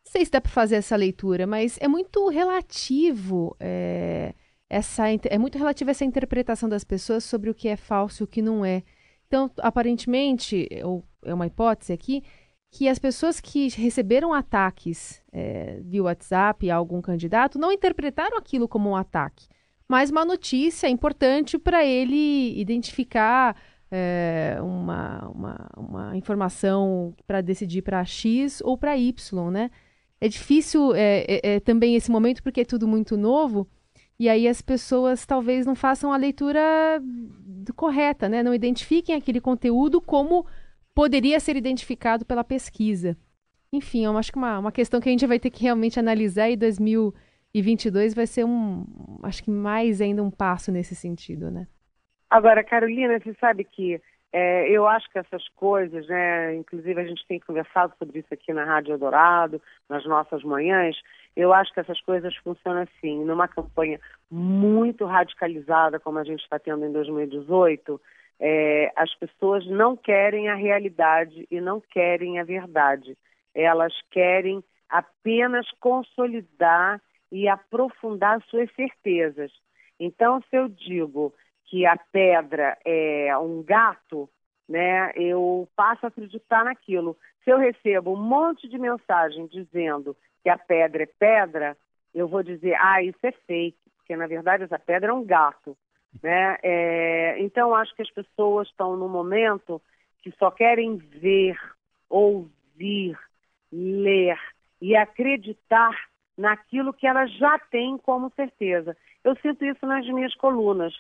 não 0.05 0.13
sei 0.13 0.25
se 0.25 0.31
dá 0.31 0.41
para 0.41 0.51
fazer 0.51 0.77
essa 0.77 0.97
leitura, 0.97 1.47
mas 1.47 1.79
é 1.81 1.89
muito 1.89 2.29
relativo 2.29 3.57
é, 3.61 4.35
essa 4.69 5.05
é 5.11 5.39
muito 5.39 5.59
relativo 5.59 5.91
essa 5.91 6.05
interpretação 6.05 6.69
das 6.69 6.85
pessoas 6.85 7.25
sobre 7.25 7.51
o 7.51 7.55
que 7.55 7.69
é 7.69 7.77
falso 7.77 8.23
e 8.23 8.25
o 8.25 8.27
que 8.27 8.43
não 8.43 8.65
é. 8.65 8.83
Então, 9.27 9.51
aparentemente, 9.59 10.69
ou 10.85 11.05
é 11.25 11.33
uma 11.35 11.47
hipótese 11.47 11.93
aqui, 11.93 12.23
que 12.71 12.89
as 12.89 12.99
pessoas 12.99 13.41
que 13.41 13.69
receberam 13.69 14.35
ataques 14.35 15.23
é, 15.33 15.81
via 15.83 16.03
WhatsApp 16.03 16.71
a 16.71 16.77
algum 16.77 17.01
candidato 17.01 17.59
não 17.59 17.73
interpretaram 17.73 18.37
aquilo 18.37 18.69
como 18.69 18.91
um 18.91 18.97
ataque, 18.97 19.49
mas 19.89 20.11
uma 20.11 20.25
notícia 20.25 20.89
importante 20.89 21.59
para 21.59 21.85
ele 21.85 22.59
identificar 22.61 23.57
é, 23.91 24.59
uma, 24.61 25.29
uma, 25.29 25.71
uma, 25.77 26.17
informação 26.17 27.15
para 27.27 27.41
decidir 27.41 27.83
para 27.83 28.05
X 28.05 28.61
ou 28.63 28.77
para 28.77 28.97
Y, 28.97 29.51
né? 29.51 29.71
É 30.21 30.29
difícil 30.29 30.95
é, 30.95 31.25
é, 31.29 31.41
é, 31.55 31.61
também 31.61 31.95
esse 31.95 32.11
momento 32.11 32.43
porque 32.43 32.63
é 32.63 32.65
tudo 32.65 32.89
muito 32.89 33.17
novo 33.17 33.69
e 34.19 34.29
aí 34.29 34.49
as 34.49 34.63
pessoas 34.63 35.27
talvez 35.27 35.67
não 35.67 35.75
façam 35.75 36.13
a 36.13 36.17
leitura 36.17 36.61
correta, 37.75 38.29
né? 38.29 38.43
Não 38.43 38.55
identifiquem 38.55 39.15
aquele 39.15 39.41
conteúdo 39.41 40.01
como 40.01 40.47
poderia 40.95 41.39
ser 41.39 41.57
identificado 41.57 42.25
pela 42.25 42.43
pesquisa. 42.43 43.17
Enfim, 43.73 44.05
eu 44.05 44.17
acho 44.17 44.33
que 44.33 44.39
uma, 44.39 44.59
uma 44.59 44.73
questão 44.73 45.01
que 45.01 45.09
a 45.09 45.13
gente 45.13 45.27
vai 45.27 45.39
ter 45.39 45.51
que 45.51 45.63
realmente 45.63 46.01
analisar 46.01 46.49
e 46.49 46.57
2022 46.57 48.15
vai 48.15 48.27
ser 48.27 48.45
um, 48.45 48.87
acho 49.23 49.45
que 49.45 49.51
mais 49.51 50.01
ainda 50.01 50.23
um 50.23 50.31
passo 50.31 50.73
nesse 50.73 50.95
sentido, 50.95 51.51
né? 51.51 51.67
Agora, 52.31 52.65
Carolina, 52.65 53.19
você 53.21 53.35
sabe 53.39 53.65
que 53.65 54.01
é, 54.33 54.69
eu 54.71 54.87
acho 54.87 55.09
que 55.11 55.19
essas 55.19 55.47
coisas, 55.51 56.07
né, 56.09 56.55
inclusive 56.57 57.01
a 57.01 57.05
gente 57.05 57.27
tem 57.27 57.41
conversado 57.41 57.95
sobre 57.99 58.19
isso 58.21 58.33
aqui 58.33 58.53
na 58.53 58.65
Rádio 58.65 58.99
Dourado, 58.99 59.63
nas 59.89 60.05
nossas 60.05 60.43
manhãs, 60.43 60.97
eu 61.37 61.53
acho 61.53 61.73
que 61.75 61.81
essas 61.81 62.01
coisas 62.01 62.35
funcionam 62.37 62.83
assim, 62.83 63.23
numa 63.23 63.47
campanha 63.47 64.01
muito 64.31 65.05
radicalizada 65.05 66.01
como 66.01 66.19
a 66.19 66.25
gente 66.25 66.43
está 66.43 66.59
tendo 66.59 66.87
em 66.87 66.93
2018, 66.93 68.01
é, 68.41 68.91
as 68.97 69.15
pessoas 69.17 69.67
não 69.67 69.97
querem 69.97 70.49
a 70.49 70.55
realidade 70.55 71.47
e 71.51 71.61
não 71.61 71.81
querem 71.81 72.41
a 72.41 72.45
verdade. 72.45 73.17
Elas 73.55 73.93
querem 74.11 74.65
apenas 74.89 75.71
consolidar 75.79 77.01
e 77.31 77.49
aprofundar 77.49 78.43
suas 78.45 78.73
certezas. 78.75 79.53
Então, 80.01 80.41
se 80.49 80.57
eu 80.57 80.69
digo 80.69 81.35
que 81.67 81.85
a 81.85 81.97
pedra 81.97 82.79
é 82.85 83.37
um 83.39 83.63
gato, 83.63 84.29
né, 84.69 85.13
eu 85.17 85.69
passo 85.77 86.07
a 86.07 86.09
acreditar 86.09 86.65
naquilo. 86.65 87.17
Se 87.45 87.51
eu 87.51 87.59
recebo 87.59 88.13
um 88.13 88.23
monte 88.23 88.69
de 88.69 88.79
mensagem 88.79 89.47
dizendo 89.47 90.17
que 90.47 90.51
a 90.51 90.57
pedra 90.57 91.03
é 91.03 91.07
pedra, 91.07 91.77
eu 92.15 92.29
vou 92.29 92.41
dizer, 92.41 92.77
ah, 92.81 93.03
isso 93.03 93.19
é 93.25 93.33
fake, 93.33 93.77
porque 93.97 94.15
na 94.15 94.29
verdade 94.29 94.63
essa 94.63 94.79
pedra 94.79 95.11
é 95.11 95.13
um 95.13 95.25
gato. 95.25 95.77
Né? 96.23 96.57
É, 96.63 97.37
então, 97.41 97.75
acho 97.75 97.93
que 97.97 98.03
as 98.03 98.11
pessoas 98.13 98.69
estão 98.69 98.97
num 98.97 99.09
momento 99.09 99.83
que 100.23 100.31
só 100.39 100.49
querem 100.53 100.99
ver, 100.99 101.59
ouvir, 102.09 103.19
ler 103.73 104.39
e 104.81 104.95
acreditar 104.95 105.91
naquilo 106.39 106.95
que 106.95 107.09
elas 107.09 107.33
já 107.33 107.59
têm 107.69 107.99
como 107.99 108.31
certeza. 108.37 108.97
Eu 109.25 109.35
sinto 109.39 109.65
isso 109.65 109.85
nas 109.85 110.07
minhas 110.07 110.37
colunas. 110.37 110.95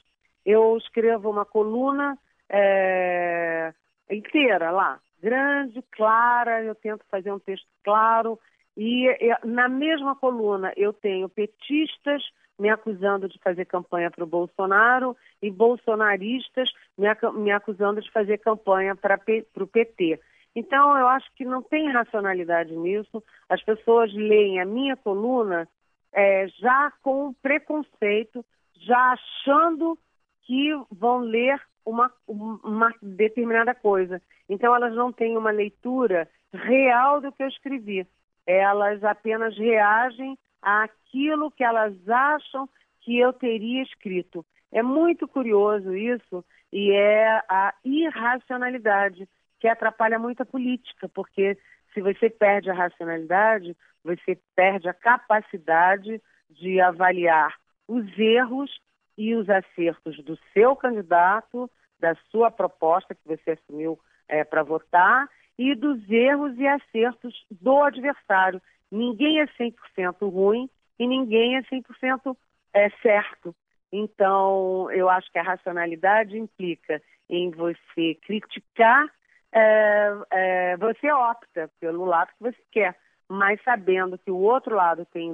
Eu 0.45 0.77
escrevo 0.77 1.31
uma 1.31 1.45
coluna 1.45 2.19
é, 2.51 3.73
inteira 4.11 4.73
lá, 4.73 4.99
grande, 5.23 5.81
clara, 5.93 6.65
eu 6.65 6.75
tento 6.75 7.05
fazer 7.09 7.31
um 7.31 7.39
texto 7.39 7.69
claro, 7.85 8.41
e, 8.77 9.09
na 9.45 9.69
mesma 9.69 10.15
coluna 10.15 10.73
eu 10.77 10.93
tenho 10.93 11.29
petistas 11.29 12.23
me 12.59 12.69
acusando 12.71 13.29
de 13.29 13.39
fazer 13.39 13.67
campanha 13.67 14.11
para 14.11 14.25
o 14.25 14.27
Bolsonaro 14.27 15.17
e 15.43 15.51
bolsonaristas 15.51 16.71
me, 16.97 17.07
me 17.35 17.53
acusando 17.53 18.01
de 18.01 18.11
fazer 18.11 18.39
campanha 18.39 18.97
para 18.97 19.21
o 19.61 19.67
PT. 19.67 20.21
Então, 20.55 20.97
eu 20.97 21.07
acho 21.07 21.31
que 21.35 21.45
não 21.45 21.63
tem 21.63 21.91
racionalidade 21.91 22.75
nisso. 22.75 23.23
As 23.47 23.63
pessoas 23.63 24.13
leem 24.15 24.59
a 24.59 24.65
minha 24.65 24.97
coluna 24.97 25.69
é, 26.13 26.49
já 26.49 26.91
com 27.03 27.35
preconceito, 27.43 28.43
já 28.75 29.13
achando 29.13 29.99
que 30.45 30.71
vão 30.91 31.19
ler 31.19 31.61
uma, 31.85 32.11
uma 32.27 32.91
determinada 33.03 33.75
coisa. 33.75 34.21
Então, 34.49 34.75
elas 34.75 34.95
não 34.95 35.13
têm 35.13 35.37
uma 35.37 35.51
leitura 35.51 36.27
real 36.55 37.21
do 37.21 37.31
que 37.33 37.43
eu 37.43 37.49
escrevi. 37.49 38.07
Elas 38.47 39.03
apenas 39.05 39.57
reagem 39.57 40.39
aquilo 40.63 41.51
que 41.51 41.65
elas 41.65 41.95
acham 42.09 42.69
que 43.01 43.19
eu 43.19 43.33
teria 43.33 43.83
escrito. 43.83 44.45
É 44.73 44.83
muito 44.83 45.29
curioso 45.29 45.95
isso 45.95 46.45
e 46.73 46.93
é 46.93 47.43
a 47.49 47.75
irracionalidade 47.85 49.29
que 49.61 49.69
atrapalha 49.69 50.19
muito 50.19 50.43
a 50.43 50.47
política, 50.47 51.09
porque 51.09 51.57
se 51.95 52.01
você 52.01 52.29
perde 52.29 52.71
a 52.71 52.75
racionalidade, 52.75 53.77
você 54.05 54.39
perde 54.55 54.89
a 54.89 54.95
capacidade 54.95 56.21
de 56.51 56.81
avaliar 56.81 57.55
os 57.89 58.07
erros 58.19 58.71
e 59.17 59.35
os 59.35 59.49
acertos 59.49 60.23
do 60.23 60.39
seu 60.53 60.77
candidato, 60.77 61.71
da 61.99 62.15
sua 62.31 62.51
proposta 62.51 63.15
que 63.15 63.27
você 63.27 63.53
assumiu 63.53 63.99
é, 64.29 64.45
para 64.45 64.63
votar, 64.63 65.29
e 65.59 65.75
dos 65.75 66.09
erros 66.11 66.57
e 66.59 66.67
acertos 66.67 67.45
do 67.51 67.83
adversário. 67.83 68.61
Ninguém 68.91 69.41
é 69.41 69.47
100% 69.47 70.31
ruim 70.31 70.69
e 70.99 71.07
ninguém 71.07 71.57
é 71.57 71.63
100% 71.63 72.37
é, 72.75 72.91
certo. 73.03 73.55
Então, 73.93 74.91
eu 74.91 75.09
acho 75.09 75.31
que 75.31 75.39
a 75.39 75.43
racionalidade 75.43 76.37
implica 76.37 77.01
em 77.29 77.51
você 77.51 78.15
criticar, 78.27 79.07
é, 79.53 80.13
é, 80.31 80.77
você 80.77 81.11
opta 81.11 81.71
pelo 81.81 82.05
lado 82.05 82.29
que 82.29 82.43
você 82.43 82.63
quer, 82.71 82.97
mas 83.29 83.61
sabendo 83.63 84.19
que 84.19 84.31
o 84.31 84.39
outro 84.39 84.75
lado 84.77 85.07
tem, 85.07 85.33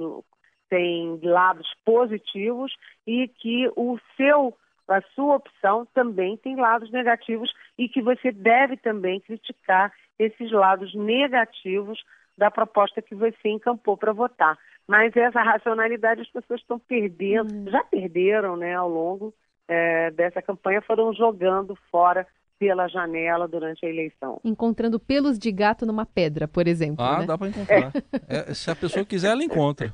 tem 0.69 1.19
lados 1.21 1.67
positivos 1.83 2.73
e 3.05 3.27
que 3.27 3.69
o 3.75 3.99
seu 4.15 4.55
a 4.85 5.01
sua 5.15 5.37
opção 5.37 5.85
também 5.93 6.35
tem 6.35 6.57
lados 6.57 6.91
negativos 6.91 7.49
e 7.77 7.87
que 7.87 8.01
você 8.01 8.33
deve 8.33 8.75
também 8.75 9.19
criticar 9.21 9.93
esses 10.17 10.51
lados 10.51 10.93
negativos 10.95 12.03
da 12.37 12.49
proposta 12.49 13.01
que 13.01 13.15
você 13.15 13.49
encampou 13.49 13.97
para 13.97 14.13
votar. 14.13 14.57
Mas 14.87 15.15
essa 15.15 15.41
racionalidade 15.41 16.21
as 16.21 16.29
pessoas 16.29 16.59
estão 16.59 16.79
perdendo, 16.79 17.53
uhum. 17.53 17.69
já 17.69 17.83
perderam 17.83 18.57
né, 18.57 18.75
ao 18.75 18.89
longo 18.89 19.33
é, 19.67 20.11
dessa 20.11 20.41
campanha, 20.41 20.81
foram 20.81 21.13
jogando 21.13 21.77
fora 21.89 22.27
pela 22.59 22.87
janela 22.87 23.47
durante 23.47 23.85
a 23.85 23.89
eleição. 23.89 24.39
Encontrando 24.43 24.99
pelos 24.99 25.37
de 25.37 25.51
gato 25.51 25.85
numa 25.85 26.05
pedra, 26.05 26.47
por 26.47 26.67
exemplo. 26.67 27.03
Ah, 27.03 27.19
né? 27.19 27.25
dá 27.25 27.37
para 27.37 27.49
encontrar. 27.49 27.91
É. 28.27 28.51
É, 28.51 28.53
se 28.53 28.69
a 28.69 28.75
pessoa 28.75 29.05
quiser, 29.05 29.31
ela 29.31 29.43
encontra. 29.43 29.93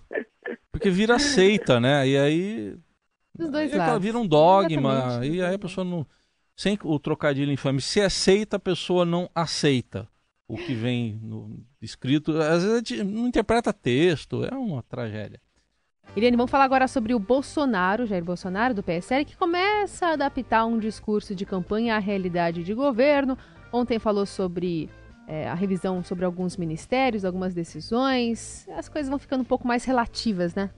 Porque 0.72 0.90
vira 0.90 1.18
seita, 1.18 1.80
né? 1.80 2.08
E 2.08 2.18
aí. 2.18 2.76
Dos 3.36 3.50
dois 3.50 3.72
aí 3.72 3.78
lados. 3.78 4.04
Vira 4.04 4.18
um 4.18 4.28
dogma. 4.28 5.20
E 5.24 5.42
aí 5.42 5.56
a 5.56 5.60
pessoa 5.60 5.84
não. 5.84 6.06
Sem 6.60 6.78
o 6.84 7.00
trocadilho 7.00 7.54
infame. 7.54 7.80
Se 7.80 8.10
seita, 8.10 8.58
a 8.58 8.60
pessoa 8.60 9.06
não 9.06 9.30
aceita 9.34 10.10
o 10.46 10.58
que 10.58 10.74
vem 10.76 11.18
no 11.24 11.58
escrito. 11.82 12.38
Às 12.38 12.66
vezes 12.66 12.74
a 12.74 12.78
gente 12.80 13.02
não 13.02 13.28
interpreta 13.28 13.72
texto. 13.72 14.44
É 14.44 14.54
uma 14.54 14.84
tragédia. 14.84 15.40
Irene, 16.18 16.36
vamos 16.36 16.52
falar 16.52 16.66
agora 16.66 16.86
sobre 16.90 17.16
o 17.16 17.20
Bolsonaro, 17.20 18.06
Jair 18.06 18.26
Bolsonaro, 18.26 18.74
do 18.74 18.84
PSL, 18.84 19.24
que 19.24 19.38
começa 19.38 20.08
a 20.08 20.12
adaptar 20.12 20.66
um 20.66 20.78
discurso 20.78 21.34
de 21.34 21.46
campanha 21.46 21.96
à 21.96 21.98
realidade 21.98 22.62
de 22.62 22.74
governo. 22.74 23.38
Ontem 23.72 23.98
falou 23.98 24.26
sobre 24.26 24.90
é, 25.30 25.48
a 25.48 25.54
revisão 25.54 26.04
sobre 26.04 26.26
alguns 26.26 26.58
ministérios, 26.58 27.24
algumas 27.24 27.54
decisões. 27.54 28.68
As 28.76 28.90
coisas 28.90 29.10
vão 29.10 29.18
ficando 29.18 29.44
um 29.44 29.46
pouco 29.46 29.66
mais 29.66 29.86
relativas, 29.86 30.54
né? 30.54 30.70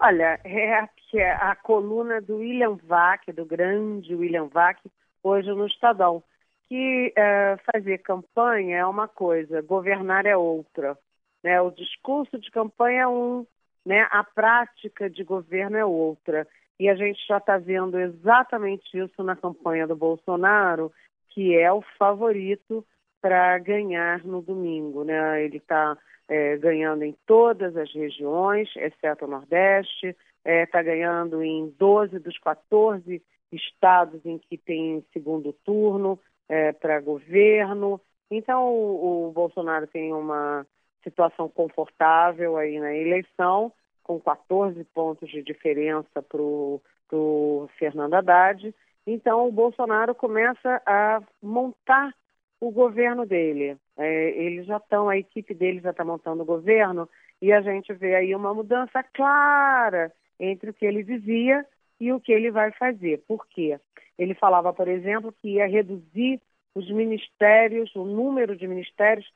Olha, 0.00 0.40
é 0.42 0.88
que 1.12 1.18
é 1.18 1.30
a 1.30 1.54
coluna 1.54 2.22
do 2.22 2.38
William 2.38 2.74
Vac, 2.84 3.30
do 3.32 3.44
grande 3.44 4.14
William 4.14 4.46
Vac, 4.46 4.80
hoje 5.22 5.50
no 5.50 5.66
Estadão, 5.66 6.24
que 6.66 7.12
é, 7.14 7.58
fazer 7.70 7.98
campanha 7.98 8.78
é 8.78 8.86
uma 8.86 9.06
coisa, 9.06 9.60
governar 9.60 10.24
é 10.24 10.34
outra. 10.34 10.96
Né? 11.44 11.60
O 11.60 11.70
discurso 11.70 12.38
de 12.38 12.50
campanha 12.50 13.02
é 13.02 13.06
um, 13.06 13.46
né? 13.84 14.08
A 14.10 14.24
prática 14.24 15.10
de 15.10 15.22
governo 15.22 15.76
é 15.76 15.84
outra. 15.84 16.48
E 16.80 16.88
a 16.88 16.94
gente 16.94 17.20
já 17.28 17.36
está 17.36 17.58
vendo 17.58 18.00
exatamente 18.00 18.96
isso 18.98 19.22
na 19.22 19.36
campanha 19.36 19.86
do 19.86 19.94
Bolsonaro, 19.94 20.90
que 21.28 21.54
é 21.54 21.70
o 21.70 21.82
favorito 21.98 22.82
para 23.20 23.58
ganhar 23.58 24.24
no 24.24 24.40
domingo. 24.40 25.04
Né? 25.04 25.44
Ele 25.44 25.58
está 25.58 25.94
é, 26.26 26.56
ganhando 26.56 27.04
em 27.04 27.14
todas 27.26 27.76
as 27.76 27.92
regiões, 27.92 28.70
exceto 28.76 29.26
o 29.26 29.28
Nordeste, 29.28 30.16
está 30.44 30.50
é, 30.50 30.66
tá 30.66 30.82
ganhando 30.82 31.42
em 31.42 31.70
12 31.78 32.18
dos 32.18 32.36
14 32.38 33.22
estados 33.52 34.24
em 34.24 34.38
que 34.38 34.58
tem 34.58 35.04
segundo 35.12 35.52
turno 35.64 36.18
é, 36.48 36.72
para 36.72 37.00
governo. 37.00 38.00
Então, 38.30 38.68
o, 38.68 39.28
o 39.28 39.32
Bolsonaro 39.32 39.86
tem 39.86 40.12
uma 40.12 40.66
situação 41.04 41.48
confortável 41.48 42.56
aí 42.56 42.78
na 42.78 42.94
eleição, 42.94 43.72
com 44.02 44.18
14 44.20 44.82
pontos 44.84 45.30
de 45.30 45.42
diferença 45.42 46.22
para 46.22 46.40
o 46.40 47.68
Fernando 47.78 48.14
Haddad. 48.14 48.74
Então, 49.06 49.48
o 49.48 49.52
Bolsonaro 49.52 50.14
começa 50.14 50.82
a 50.86 51.20
montar 51.42 52.12
o 52.60 52.70
governo 52.70 53.26
dele. 53.26 53.76
É, 53.96 54.30
eles 54.30 54.66
já 54.66 54.76
estão, 54.76 55.08
a 55.08 55.18
equipe 55.18 55.52
dele 55.52 55.80
já 55.80 55.90
está 55.90 56.04
montando 56.04 56.42
o 56.42 56.46
governo 56.46 57.08
e 57.40 57.52
a 57.52 57.60
gente 57.60 57.92
vê 57.92 58.14
aí 58.14 58.34
uma 58.34 58.54
mudança 58.54 59.02
clara 59.02 60.12
entre 60.42 60.70
o 60.70 60.74
que 60.74 60.84
ele 60.84 61.04
dizia 61.04 61.64
e 62.00 62.12
o 62.12 62.20
que 62.20 62.32
ele 62.32 62.50
vai 62.50 62.72
fazer. 62.72 63.22
Por 63.28 63.46
quê? 63.46 63.78
Ele 64.18 64.34
falava, 64.34 64.72
por 64.72 64.88
exemplo, 64.88 65.32
que 65.40 65.50
ia 65.50 65.68
reduzir 65.68 66.40
os 66.74 66.90
ministérios, 66.90 67.94
o 67.94 68.04
número 68.04 68.56
de 68.56 68.66
ministérios 68.66 69.30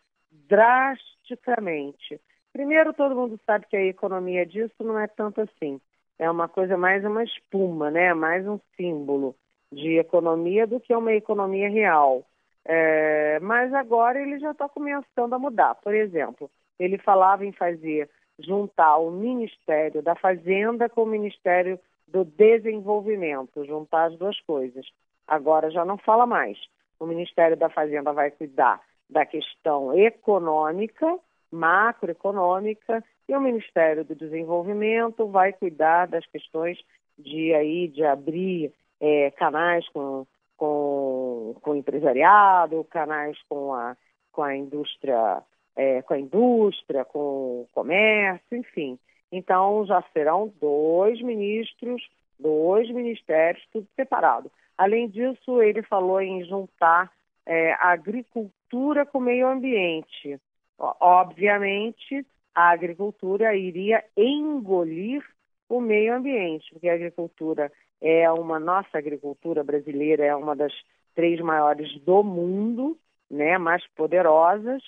drasticamente. 0.48 2.20
Primeiro, 2.52 2.92
todo 2.92 3.14
mundo 3.14 3.38
sabe 3.46 3.66
que 3.68 3.76
a 3.76 3.84
economia 3.84 4.44
disso 4.44 4.82
não 4.82 4.98
é 4.98 5.06
tanto 5.06 5.40
assim. 5.40 5.80
É 6.18 6.28
uma 6.28 6.48
coisa 6.48 6.76
mais 6.76 7.04
uma 7.04 7.22
espuma, 7.22 7.90
né? 7.90 8.12
mais 8.14 8.46
um 8.46 8.58
símbolo 8.76 9.36
de 9.70 9.98
economia 9.98 10.66
do 10.66 10.80
que 10.80 10.94
uma 10.94 11.12
economia 11.12 11.68
real. 11.68 12.24
É, 12.64 13.38
mas 13.40 13.72
agora 13.72 14.20
ele 14.20 14.40
já 14.40 14.50
está 14.50 14.68
começando 14.68 15.34
a 15.34 15.38
mudar. 15.38 15.76
Por 15.76 15.94
exemplo, 15.94 16.50
ele 16.78 16.98
falava 16.98 17.44
em 17.44 17.52
fazer 17.52 18.10
juntar 18.38 18.98
o 18.98 19.10
Ministério 19.10 20.02
da 20.02 20.14
Fazenda 20.14 20.88
com 20.88 21.02
o 21.02 21.06
Ministério 21.06 21.78
do 22.06 22.24
Desenvolvimento, 22.24 23.64
juntar 23.64 24.06
as 24.06 24.16
duas 24.16 24.38
coisas. 24.40 24.86
Agora 25.26 25.70
já 25.70 25.84
não 25.84 25.98
fala 25.98 26.26
mais. 26.26 26.58
O 27.00 27.06
Ministério 27.06 27.56
da 27.56 27.68
Fazenda 27.68 28.12
vai 28.12 28.30
cuidar 28.30 28.80
da 29.08 29.24
questão 29.24 29.96
econômica, 29.96 31.18
macroeconômica, 31.50 33.04
e 33.28 33.34
o 33.34 33.40
Ministério 33.40 34.04
do 34.04 34.14
Desenvolvimento 34.14 35.26
vai 35.26 35.52
cuidar 35.52 36.06
das 36.06 36.24
questões 36.26 36.78
de 37.18 37.52
aí 37.54 37.88
de 37.88 38.04
abrir 38.04 38.72
é, 39.00 39.30
canais 39.32 39.88
com, 39.88 40.26
com, 40.56 41.56
com 41.60 41.70
o 41.70 41.76
empresariado, 41.76 42.84
canais 42.84 43.36
com 43.48 43.72
a, 43.74 43.96
com 44.32 44.42
a 44.42 44.56
indústria, 44.56 45.42
é, 45.76 46.02
com 46.02 46.14
a 46.14 46.18
indústria, 46.18 47.04
com 47.04 47.18
o 47.62 47.68
comércio, 47.72 48.56
enfim. 48.56 48.98
Então 49.30 49.84
já 49.86 50.02
serão 50.12 50.52
dois 50.60 51.20
ministros, 51.20 52.02
dois 52.38 52.90
ministérios, 52.90 53.64
tudo 53.72 53.86
separado. 53.94 54.50
Além 54.76 55.08
disso, 55.08 55.62
ele 55.62 55.82
falou 55.82 56.20
em 56.20 56.44
juntar 56.44 57.10
é, 57.44 57.72
a 57.74 57.90
agricultura 57.90 59.06
com 59.06 59.18
o 59.18 59.22
meio 59.22 59.48
ambiente. 59.48 60.40
Obviamente, 60.78 62.26
a 62.54 62.70
agricultura 62.70 63.54
iria 63.54 64.04
engolir 64.16 65.24
o 65.68 65.80
meio 65.80 66.14
ambiente, 66.14 66.70
porque 66.72 66.88
a 66.88 66.94
agricultura 66.94 67.72
é 68.00 68.30
uma 68.30 68.58
nossa 68.58 68.98
agricultura 68.98 69.64
brasileira 69.64 70.24
é 70.24 70.34
uma 70.34 70.54
das 70.54 70.72
três 71.14 71.40
maiores 71.40 71.98
do 72.02 72.22
mundo, 72.22 72.96
né, 73.30 73.56
mais 73.58 73.86
poderosas, 73.96 74.82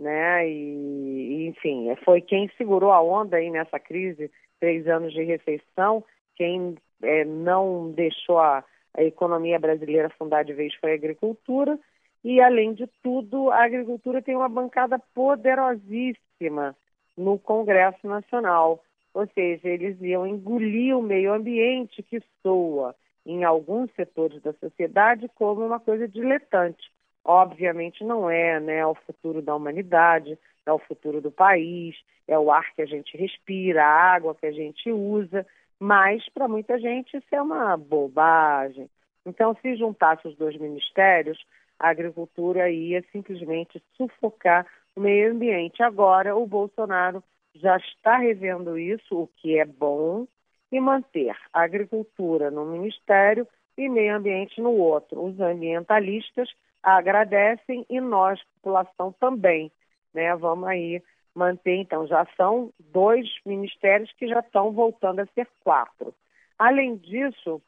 né, 0.00 0.48
e, 0.48 1.46
enfim, 1.46 1.94
foi 2.04 2.22
quem 2.22 2.50
segurou 2.56 2.90
a 2.90 3.02
onda 3.02 3.36
aí 3.36 3.50
nessa 3.50 3.78
crise, 3.78 4.30
três 4.58 4.88
anos 4.88 5.12
de 5.12 5.22
recessão, 5.22 6.02
quem 6.34 6.74
é, 7.02 7.24
não 7.26 7.92
deixou 7.92 8.38
a, 8.38 8.64
a 8.94 9.02
economia 9.04 9.58
brasileira 9.58 10.06
afundar 10.08 10.42
de 10.42 10.54
vez 10.54 10.74
foi 10.76 10.92
a 10.92 10.94
agricultura, 10.94 11.78
e, 12.24 12.40
além 12.40 12.72
de 12.72 12.86
tudo, 13.02 13.50
a 13.50 13.64
agricultura 13.64 14.22
tem 14.22 14.34
uma 14.34 14.48
bancada 14.48 14.98
poderosíssima 15.14 16.74
no 17.16 17.38
Congresso 17.38 18.06
Nacional. 18.06 18.82
Ou 19.12 19.26
seja, 19.34 19.68
eles 19.68 20.00
iam 20.00 20.26
engolir 20.26 20.96
o 20.96 21.02
meio 21.02 21.32
ambiente 21.32 22.02
que 22.02 22.22
soa 22.42 22.94
em 23.24 23.44
alguns 23.44 23.90
setores 23.94 24.40
da 24.42 24.52
sociedade 24.54 25.30
como 25.34 25.64
uma 25.64 25.80
coisa 25.80 26.06
diletante. 26.08 26.90
Obviamente 27.24 28.02
não 28.04 28.30
é, 28.30 28.58
né? 28.60 28.78
É 28.78 28.86
o 28.86 28.94
futuro 28.94 29.42
da 29.42 29.54
humanidade, 29.54 30.38
é 30.64 30.72
o 30.72 30.78
futuro 30.78 31.20
do 31.20 31.30
país, 31.30 31.96
é 32.26 32.38
o 32.38 32.50
ar 32.50 32.72
que 32.74 32.82
a 32.82 32.86
gente 32.86 33.16
respira, 33.16 33.84
a 33.84 34.14
água 34.14 34.34
que 34.34 34.46
a 34.46 34.52
gente 34.52 34.90
usa, 34.90 35.46
mas 35.78 36.26
para 36.30 36.48
muita 36.48 36.78
gente 36.78 37.16
isso 37.16 37.26
é 37.32 37.42
uma 37.42 37.76
bobagem. 37.76 38.88
Então, 39.26 39.56
se 39.60 39.76
juntasse 39.76 40.26
os 40.26 40.36
dois 40.36 40.56
ministérios, 40.56 41.38
a 41.78 41.88
agricultura 41.88 42.70
ia 42.70 43.02
simplesmente 43.10 43.82
sufocar 43.96 44.66
o 44.94 45.00
meio 45.00 45.32
ambiente. 45.32 45.82
Agora, 45.82 46.36
o 46.36 46.46
Bolsonaro 46.46 47.22
já 47.54 47.76
está 47.78 48.18
revendo 48.18 48.78
isso, 48.78 49.22
o 49.22 49.26
que 49.26 49.58
é 49.58 49.64
bom, 49.64 50.26
e 50.70 50.80
manter 50.80 51.36
a 51.52 51.62
agricultura 51.62 52.50
no 52.50 52.64
ministério 52.64 53.46
e 53.76 53.88
meio 53.88 54.14
ambiente 54.14 54.60
no 54.60 54.72
outro. 54.72 55.24
Os 55.24 55.40
ambientalistas 55.40 56.48
agradecem 56.82 57.84
e 57.88 58.00
nós, 58.00 58.40
população, 58.54 59.12
também. 59.12 59.70
Né? 60.12 60.34
Vamos 60.36 60.68
aí 60.68 61.02
manter, 61.34 61.76
então, 61.76 62.06
já 62.06 62.26
são 62.36 62.72
dois 62.78 63.26
ministérios 63.46 64.12
que 64.12 64.26
já 64.26 64.40
estão 64.40 64.72
voltando 64.72 65.20
a 65.20 65.26
ser 65.26 65.48
quatro. 65.60 66.14
Além 66.58 66.96
disso, 66.96 67.62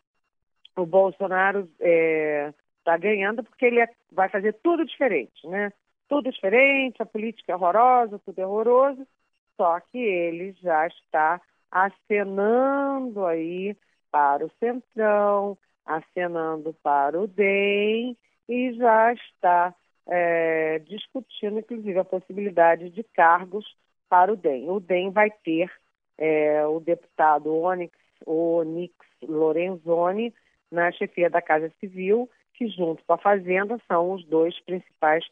o 0.77 0.85
Bolsonaro 0.85 1.69
é, 1.81 2.53
está 2.79 2.97
ganhando 2.97 3.43
porque 3.43 3.67
ele 3.67 3.81
é, 3.81 3.89
vai 4.11 4.29
fazer 4.29 4.55
tudo 4.63 4.85
diferente, 4.85 5.47
né? 5.47 5.73
Tudo 6.09 6.31
diferente, 6.31 7.01
a 7.01 7.07
política 7.07 7.53
é 7.53 7.57
horrorosa, 7.57 8.19
tudo 8.19 8.39
é 8.39 8.47
horroroso, 8.47 9.07
só 9.57 9.81
que 9.81 9.99
ele 9.99 10.53
já 10.61 10.87
está 10.87 11.41
acenando 11.71 13.25
aí 13.25 13.75
para 14.11 14.45
o 14.45 14.51
Centrão, 14.61 15.57
acenando 15.87 16.75
para 16.83 17.19
o 17.19 17.27
DEM 17.27 18.17
e 18.53 18.75
já 18.75 19.13
está 19.15 19.75
é, 20.07 20.79
discutindo, 20.81 21.59
inclusive, 21.59 21.99
a 21.99 22.05
possibilidade 22.05 22.91
de 22.91 23.03
cargos 23.03 23.65
para 24.09 24.33
o 24.33 24.37
DEM. 24.37 24.69
O 24.69 24.81
DEM 24.81 25.11
vai 25.11 25.31
ter 25.31 25.71
é, 26.19 26.67
o 26.67 26.81
deputado 26.81 27.55
Onyx, 27.55 27.97
Onyx 28.27 28.95
Lorenzoni 29.23 30.35
na 30.71 30.93
chefia 30.93 31.31
da 31.31 31.41
Casa 31.41 31.73
Civil 31.81 32.29
que 32.55 32.69
junto 32.69 33.03
com 33.05 33.15
a 33.15 33.19
Fazenda 33.19 33.81
são 33.89 34.13
os 34.13 34.25
dois 34.27 34.59
principais 34.61 35.25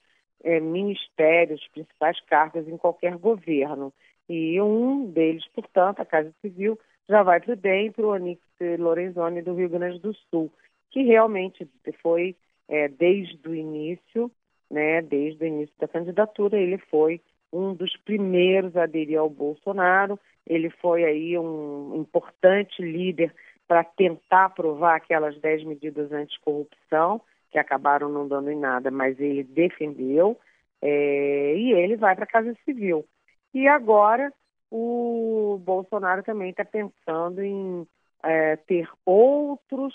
é, 0.43 0.59
ministérios, 0.59 1.67
principais 1.69 2.19
cargos 2.23 2.67
em 2.67 2.77
qualquer 2.77 3.17
governo. 3.17 3.93
E 4.29 4.61
um 4.61 5.11
deles, 5.11 5.47
portanto, 5.55 6.01
a 6.01 6.05
Casa 6.05 6.33
Civil, 6.41 6.79
já 7.09 7.23
vai 7.23 7.41
para 7.41 7.53
o 7.53 7.57
DEM, 7.57 7.93
para 7.93 8.07
o 8.07 8.11
Onix 8.11 8.41
Lorenzoni 8.79 9.43
do 9.43 9.55
Rio 9.55 9.69
Grande 9.69 9.99
do 9.99 10.15
Sul, 10.31 10.51
que 10.91 11.03
realmente 11.03 11.69
foi, 12.01 12.37
é, 12.71 12.87
desde 12.87 13.47
o 13.49 13.55
início, 13.55 14.31
né, 14.71 15.03
desde 15.03 15.43
o 15.43 15.47
início 15.47 15.75
da 15.79 15.89
candidatura, 15.89 16.57
ele 16.57 16.79
foi 16.79 17.21
um 17.53 17.75
dos 17.75 17.95
primeiros 17.97 18.77
a 18.77 18.85
aderir 18.85 19.19
ao 19.19 19.29
Bolsonaro, 19.29 20.19
ele 20.47 20.71
foi 20.71 21.05
aí 21.05 21.37
um 21.37 21.97
importante 21.97 22.81
líder 22.81 23.35
para 23.67 23.83
tentar 23.83 24.47
aprovar 24.47 24.97
aquelas 24.97 25.37
10 25.41 25.65
medidas 25.65 26.13
anticorrupção, 26.13 27.21
que 27.51 27.59
acabaram 27.59 28.09
não 28.09 28.29
dando 28.29 28.51
em 28.51 28.59
nada, 28.59 28.89
mas 28.91 29.19
ele 29.19 29.43
defendeu, 29.43 30.39
é, 30.81 31.55
e 31.57 31.73
ele 31.73 31.97
vai 31.97 32.15
para 32.15 32.25
a 32.25 32.29
Casa 32.29 32.57
Civil. 32.65 33.05
E 33.53 33.67
agora 33.67 34.33
o 34.71 35.61
Bolsonaro 35.65 36.23
também 36.23 36.51
está 36.51 36.65
pensando 36.65 37.43
em 37.43 37.85
é, 38.23 38.55
ter 38.55 38.89
outros 39.05 39.93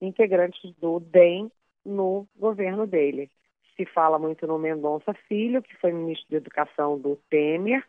integrantes 0.00 0.74
do 0.76 0.98
DEM 0.98 1.50
no 1.86 2.26
governo 2.36 2.86
dele. 2.86 3.30
Se 3.76 3.84
fala 3.86 4.18
muito 4.18 4.46
no 4.46 4.58
Mendonça 4.58 5.14
Filho, 5.28 5.62
que 5.62 5.76
foi 5.76 5.92
ministro 5.92 6.28
de 6.28 6.36
Educação 6.36 6.98
do 6.98 7.16
Temer, 7.30 7.84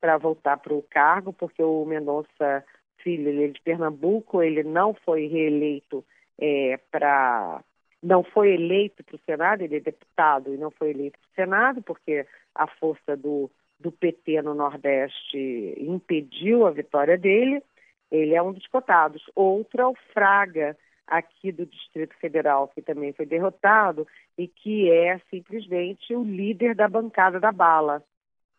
para 0.00 0.18
voltar 0.18 0.58
para 0.58 0.74
o 0.74 0.82
cargo, 0.82 1.32
porque 1.32 1.62
o 1.62 1.84
Mendonça 1.84 2.64
Filho 2.98 3.28
ele 3.28 3.44
é 3.44 3.48
de 3.48 3.60
Pernambuco, 3.60 4.42
ele 4.42 4.62
não 4.62 4.94
foi 4.94 5.26
reeleito 5.26 6.04
é, 6.38 6.78
para 6.90 7.62
não 8.02 8.22
foi 8.22 8.54
eleito 8.54 9.02
para 9.02 9.16
o 9.16 9.20
Senado, 9.24 9.62
ele 9.62 9.76
é 9.76 9.80
deputado 9.80 10.54
e 10.54 10.56
não 10.56 10.70
foi 10.70 10.90
eleito 10.90 11.18
para 11.18 11.28
o 11.28 11.34
Senado, 11.34 11.82
porque 11.82 12.26
a 12.54 12.66
força 12.66 13.16
do, 13.16 13.50
do 13.80 13.90
PT 13.90 14.42
no 14.42 14.54
Nordeste 14.54 15.74
impediu 15.78 16.66
a 16.66 16.70
vitória 16.70 17.18
dele. 17.18 17.62
Ele 18.10 18.34
é 18.34 18.42
um 18.42 18.52
dos 18.52 18.66
cotados. 18.68 19.22
Outro 19.34 19.80
é 19.80 19.86
o 19.86 19.94
Fraga, 20.12 20.76
aqui 21.06 21.52
do 21.52 21.64
Distrito 21.66 22.14
Federal, 22.16 22.68
que 22.68 22.82
também 22.82 23.12
foi 23.12 23.26
derrotado 23.26 24.06
e 24.36 24.48
que 24.48 24.90
é 24.90 25.18
simplesmente 25.30 26.14
o 26.14 26.24
líder 26.24 26.74
da 26.74 26.88
bancada 26.88 27.38
da 27.38 27.52
bala. 27.52 28.02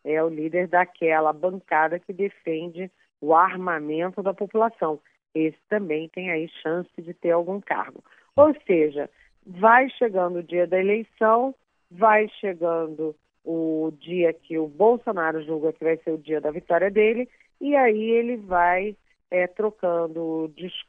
É 0.04 0.22
o 0.22 0.28
líder 0.28 0.68
daquela 0.68 1.32
bancada 1.32 1.98
que 1.98 2.12
defende 2.12 2.90
o 3.20 3.34
armamento 3.34 4.22
da 4.22 4.32
população. 4.32 5.00
Esse 5.34 5.58
também 5.68 6.08
tem 6.08 6.30
aí 6.30 6.48
chance 6.62 6.90
de 6.96 7.12
ter 7.12 7.32
algum 7.32 7.60
cargo. 7.60 8.02
Ou 8.34 8.54
seja, 8.66 9.10
vai 9.44 9.90
chegando 9.90 10.38
o 10.38 10.42
dia 10.42 10.66
da 10.66 10.78
eleição, 10.78 11.54
vai 11.90 12.28
chegando 12.40 13.14
o 13.44 13.90
dia 13.98 14.32
que 14.32 14.58
o 14.58 14.68
Bolsonaro 14.68 15.42
julga 15.42 15.72
que 15.72 15.84
vai 15.84 15.96
ser 15.98 16.10
o 16.10 16.18
dia 16.18 16.40
da 16.40 16.50
vitória 16.50 16.90
dele, 16.90 17.28
e 17.60 17.74
aí 17.74 18.10
ele 18.10 18.36
vai 18.36 18.96
é, 19.30 19.46
trocando 19.46 20.20
o 20.20 20.48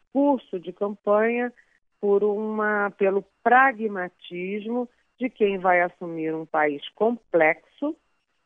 discurso 0.10 0.60
de 0.60 0.74
campanha 0.74 1.54
por 2.02 2.24
uma, 2.24 2.92
pelo 2.98 3.24
pragmatismo 3.44 4.90
de 5.18 5.30
quem 5.30 5.58
vai 5.58 5.82
assumir 5.82 6.34
um 6.34 6.46
país 6.46 6.88
complexo, 6.90 7.96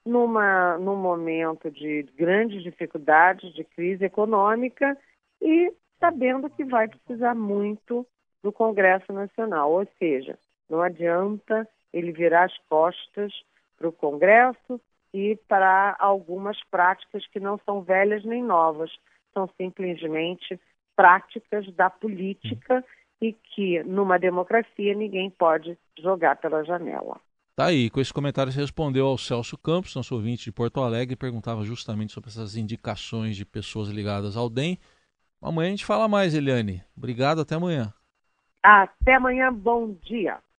numa, 0.05 0.77
num 0.77 0.95
momento 0.95 1.71
de 1.71 2.03
grandes 2.17 2.61
dificuldades, 2.63 3.53
de 3.53 3.63
crise 3.63 4.03
econômica, 4.03 4.97
e 5.41 5.71
sabendo 5.99 6.49
que 6.49 6.65
vai 6.65 6.87
precisar 6.87 7.35
muito 7.35 8.05
do 8.41 8.51
Congresso 8.51 9.13
Nacional. 9.13 9.71
Ou 9.71 9.87
seja, 9.97 10.37
não 10.69 10.81
adianta 10.81 11.67
ele 11.93 12.11
virar 12.11 12.45
as 12.45 12.57
costas 12.67 13.31
para 13.77 13.87
o 13.87 13.93
Congresso 13.93 14.81
e 15.13 15.37
para 15.47 15.95
algumas 15.99 16.57
práticas 16.71 17.25
que 17.27 17.39
não 17.39 17.59
são 17.59 17.81
velhas 17.81 18.25
nem 18.25 18.43
novas, 18.43 18.91
são 19.31 19.47
simplesmente 19.55 20.59
práticas 20.95 21.65
da 21.75 21.89
política 21.89 22.83
e 23.21 23.33
que, 23.33 23.81
numa 23.83 24.19
democracia, 24.19 24.93
ninguém 24.93 25.29
pode 25.29 25.77
jogar 25.97 26.35
pela 26.37 26.63
janela. 26.63 27.19
Tá 27.55 27.67
aí, 27.67 27.89
com 27.89 28.01
esse 28.01 28.11
comentário 28.11 28.51
você 28.51 28.59
respondeu 28.59 29.05
ao 29.05 29.17
Celso 29.17 29.57
Campos, 29.57 29.95
nosso 29.95 30.15
ouvinte 30.15 30.45
de 30.45 30.51
Porto 30.51 30.81
Alegre, 30.81 31.15
perguntava 31.15 31.63
justamente 31.63 32.11
sobre 32.11 32.29
essas 32.29 32.55
indicações 32.55 33.35
de 33.35 33.45
pessoas 33.45 33.89
ligadas 33.89 34.35
ao 34.35 34.49
DEM. 34.49 34.79
Amanhã 35.41 35.67
a 35.67 35.71
gente 35.71 35.85
fala 35.85 36.07
mais, 36.07 36.33
Eliane. 36.33 36.83
Obrigado, 36.97 37.41
até 37.41 37.55
amanhã. 37.55 37.93
Até 38.63 39.15
amanhã, 39.15 39.53
bom 39.53 39.93
dia. 40.01 40.39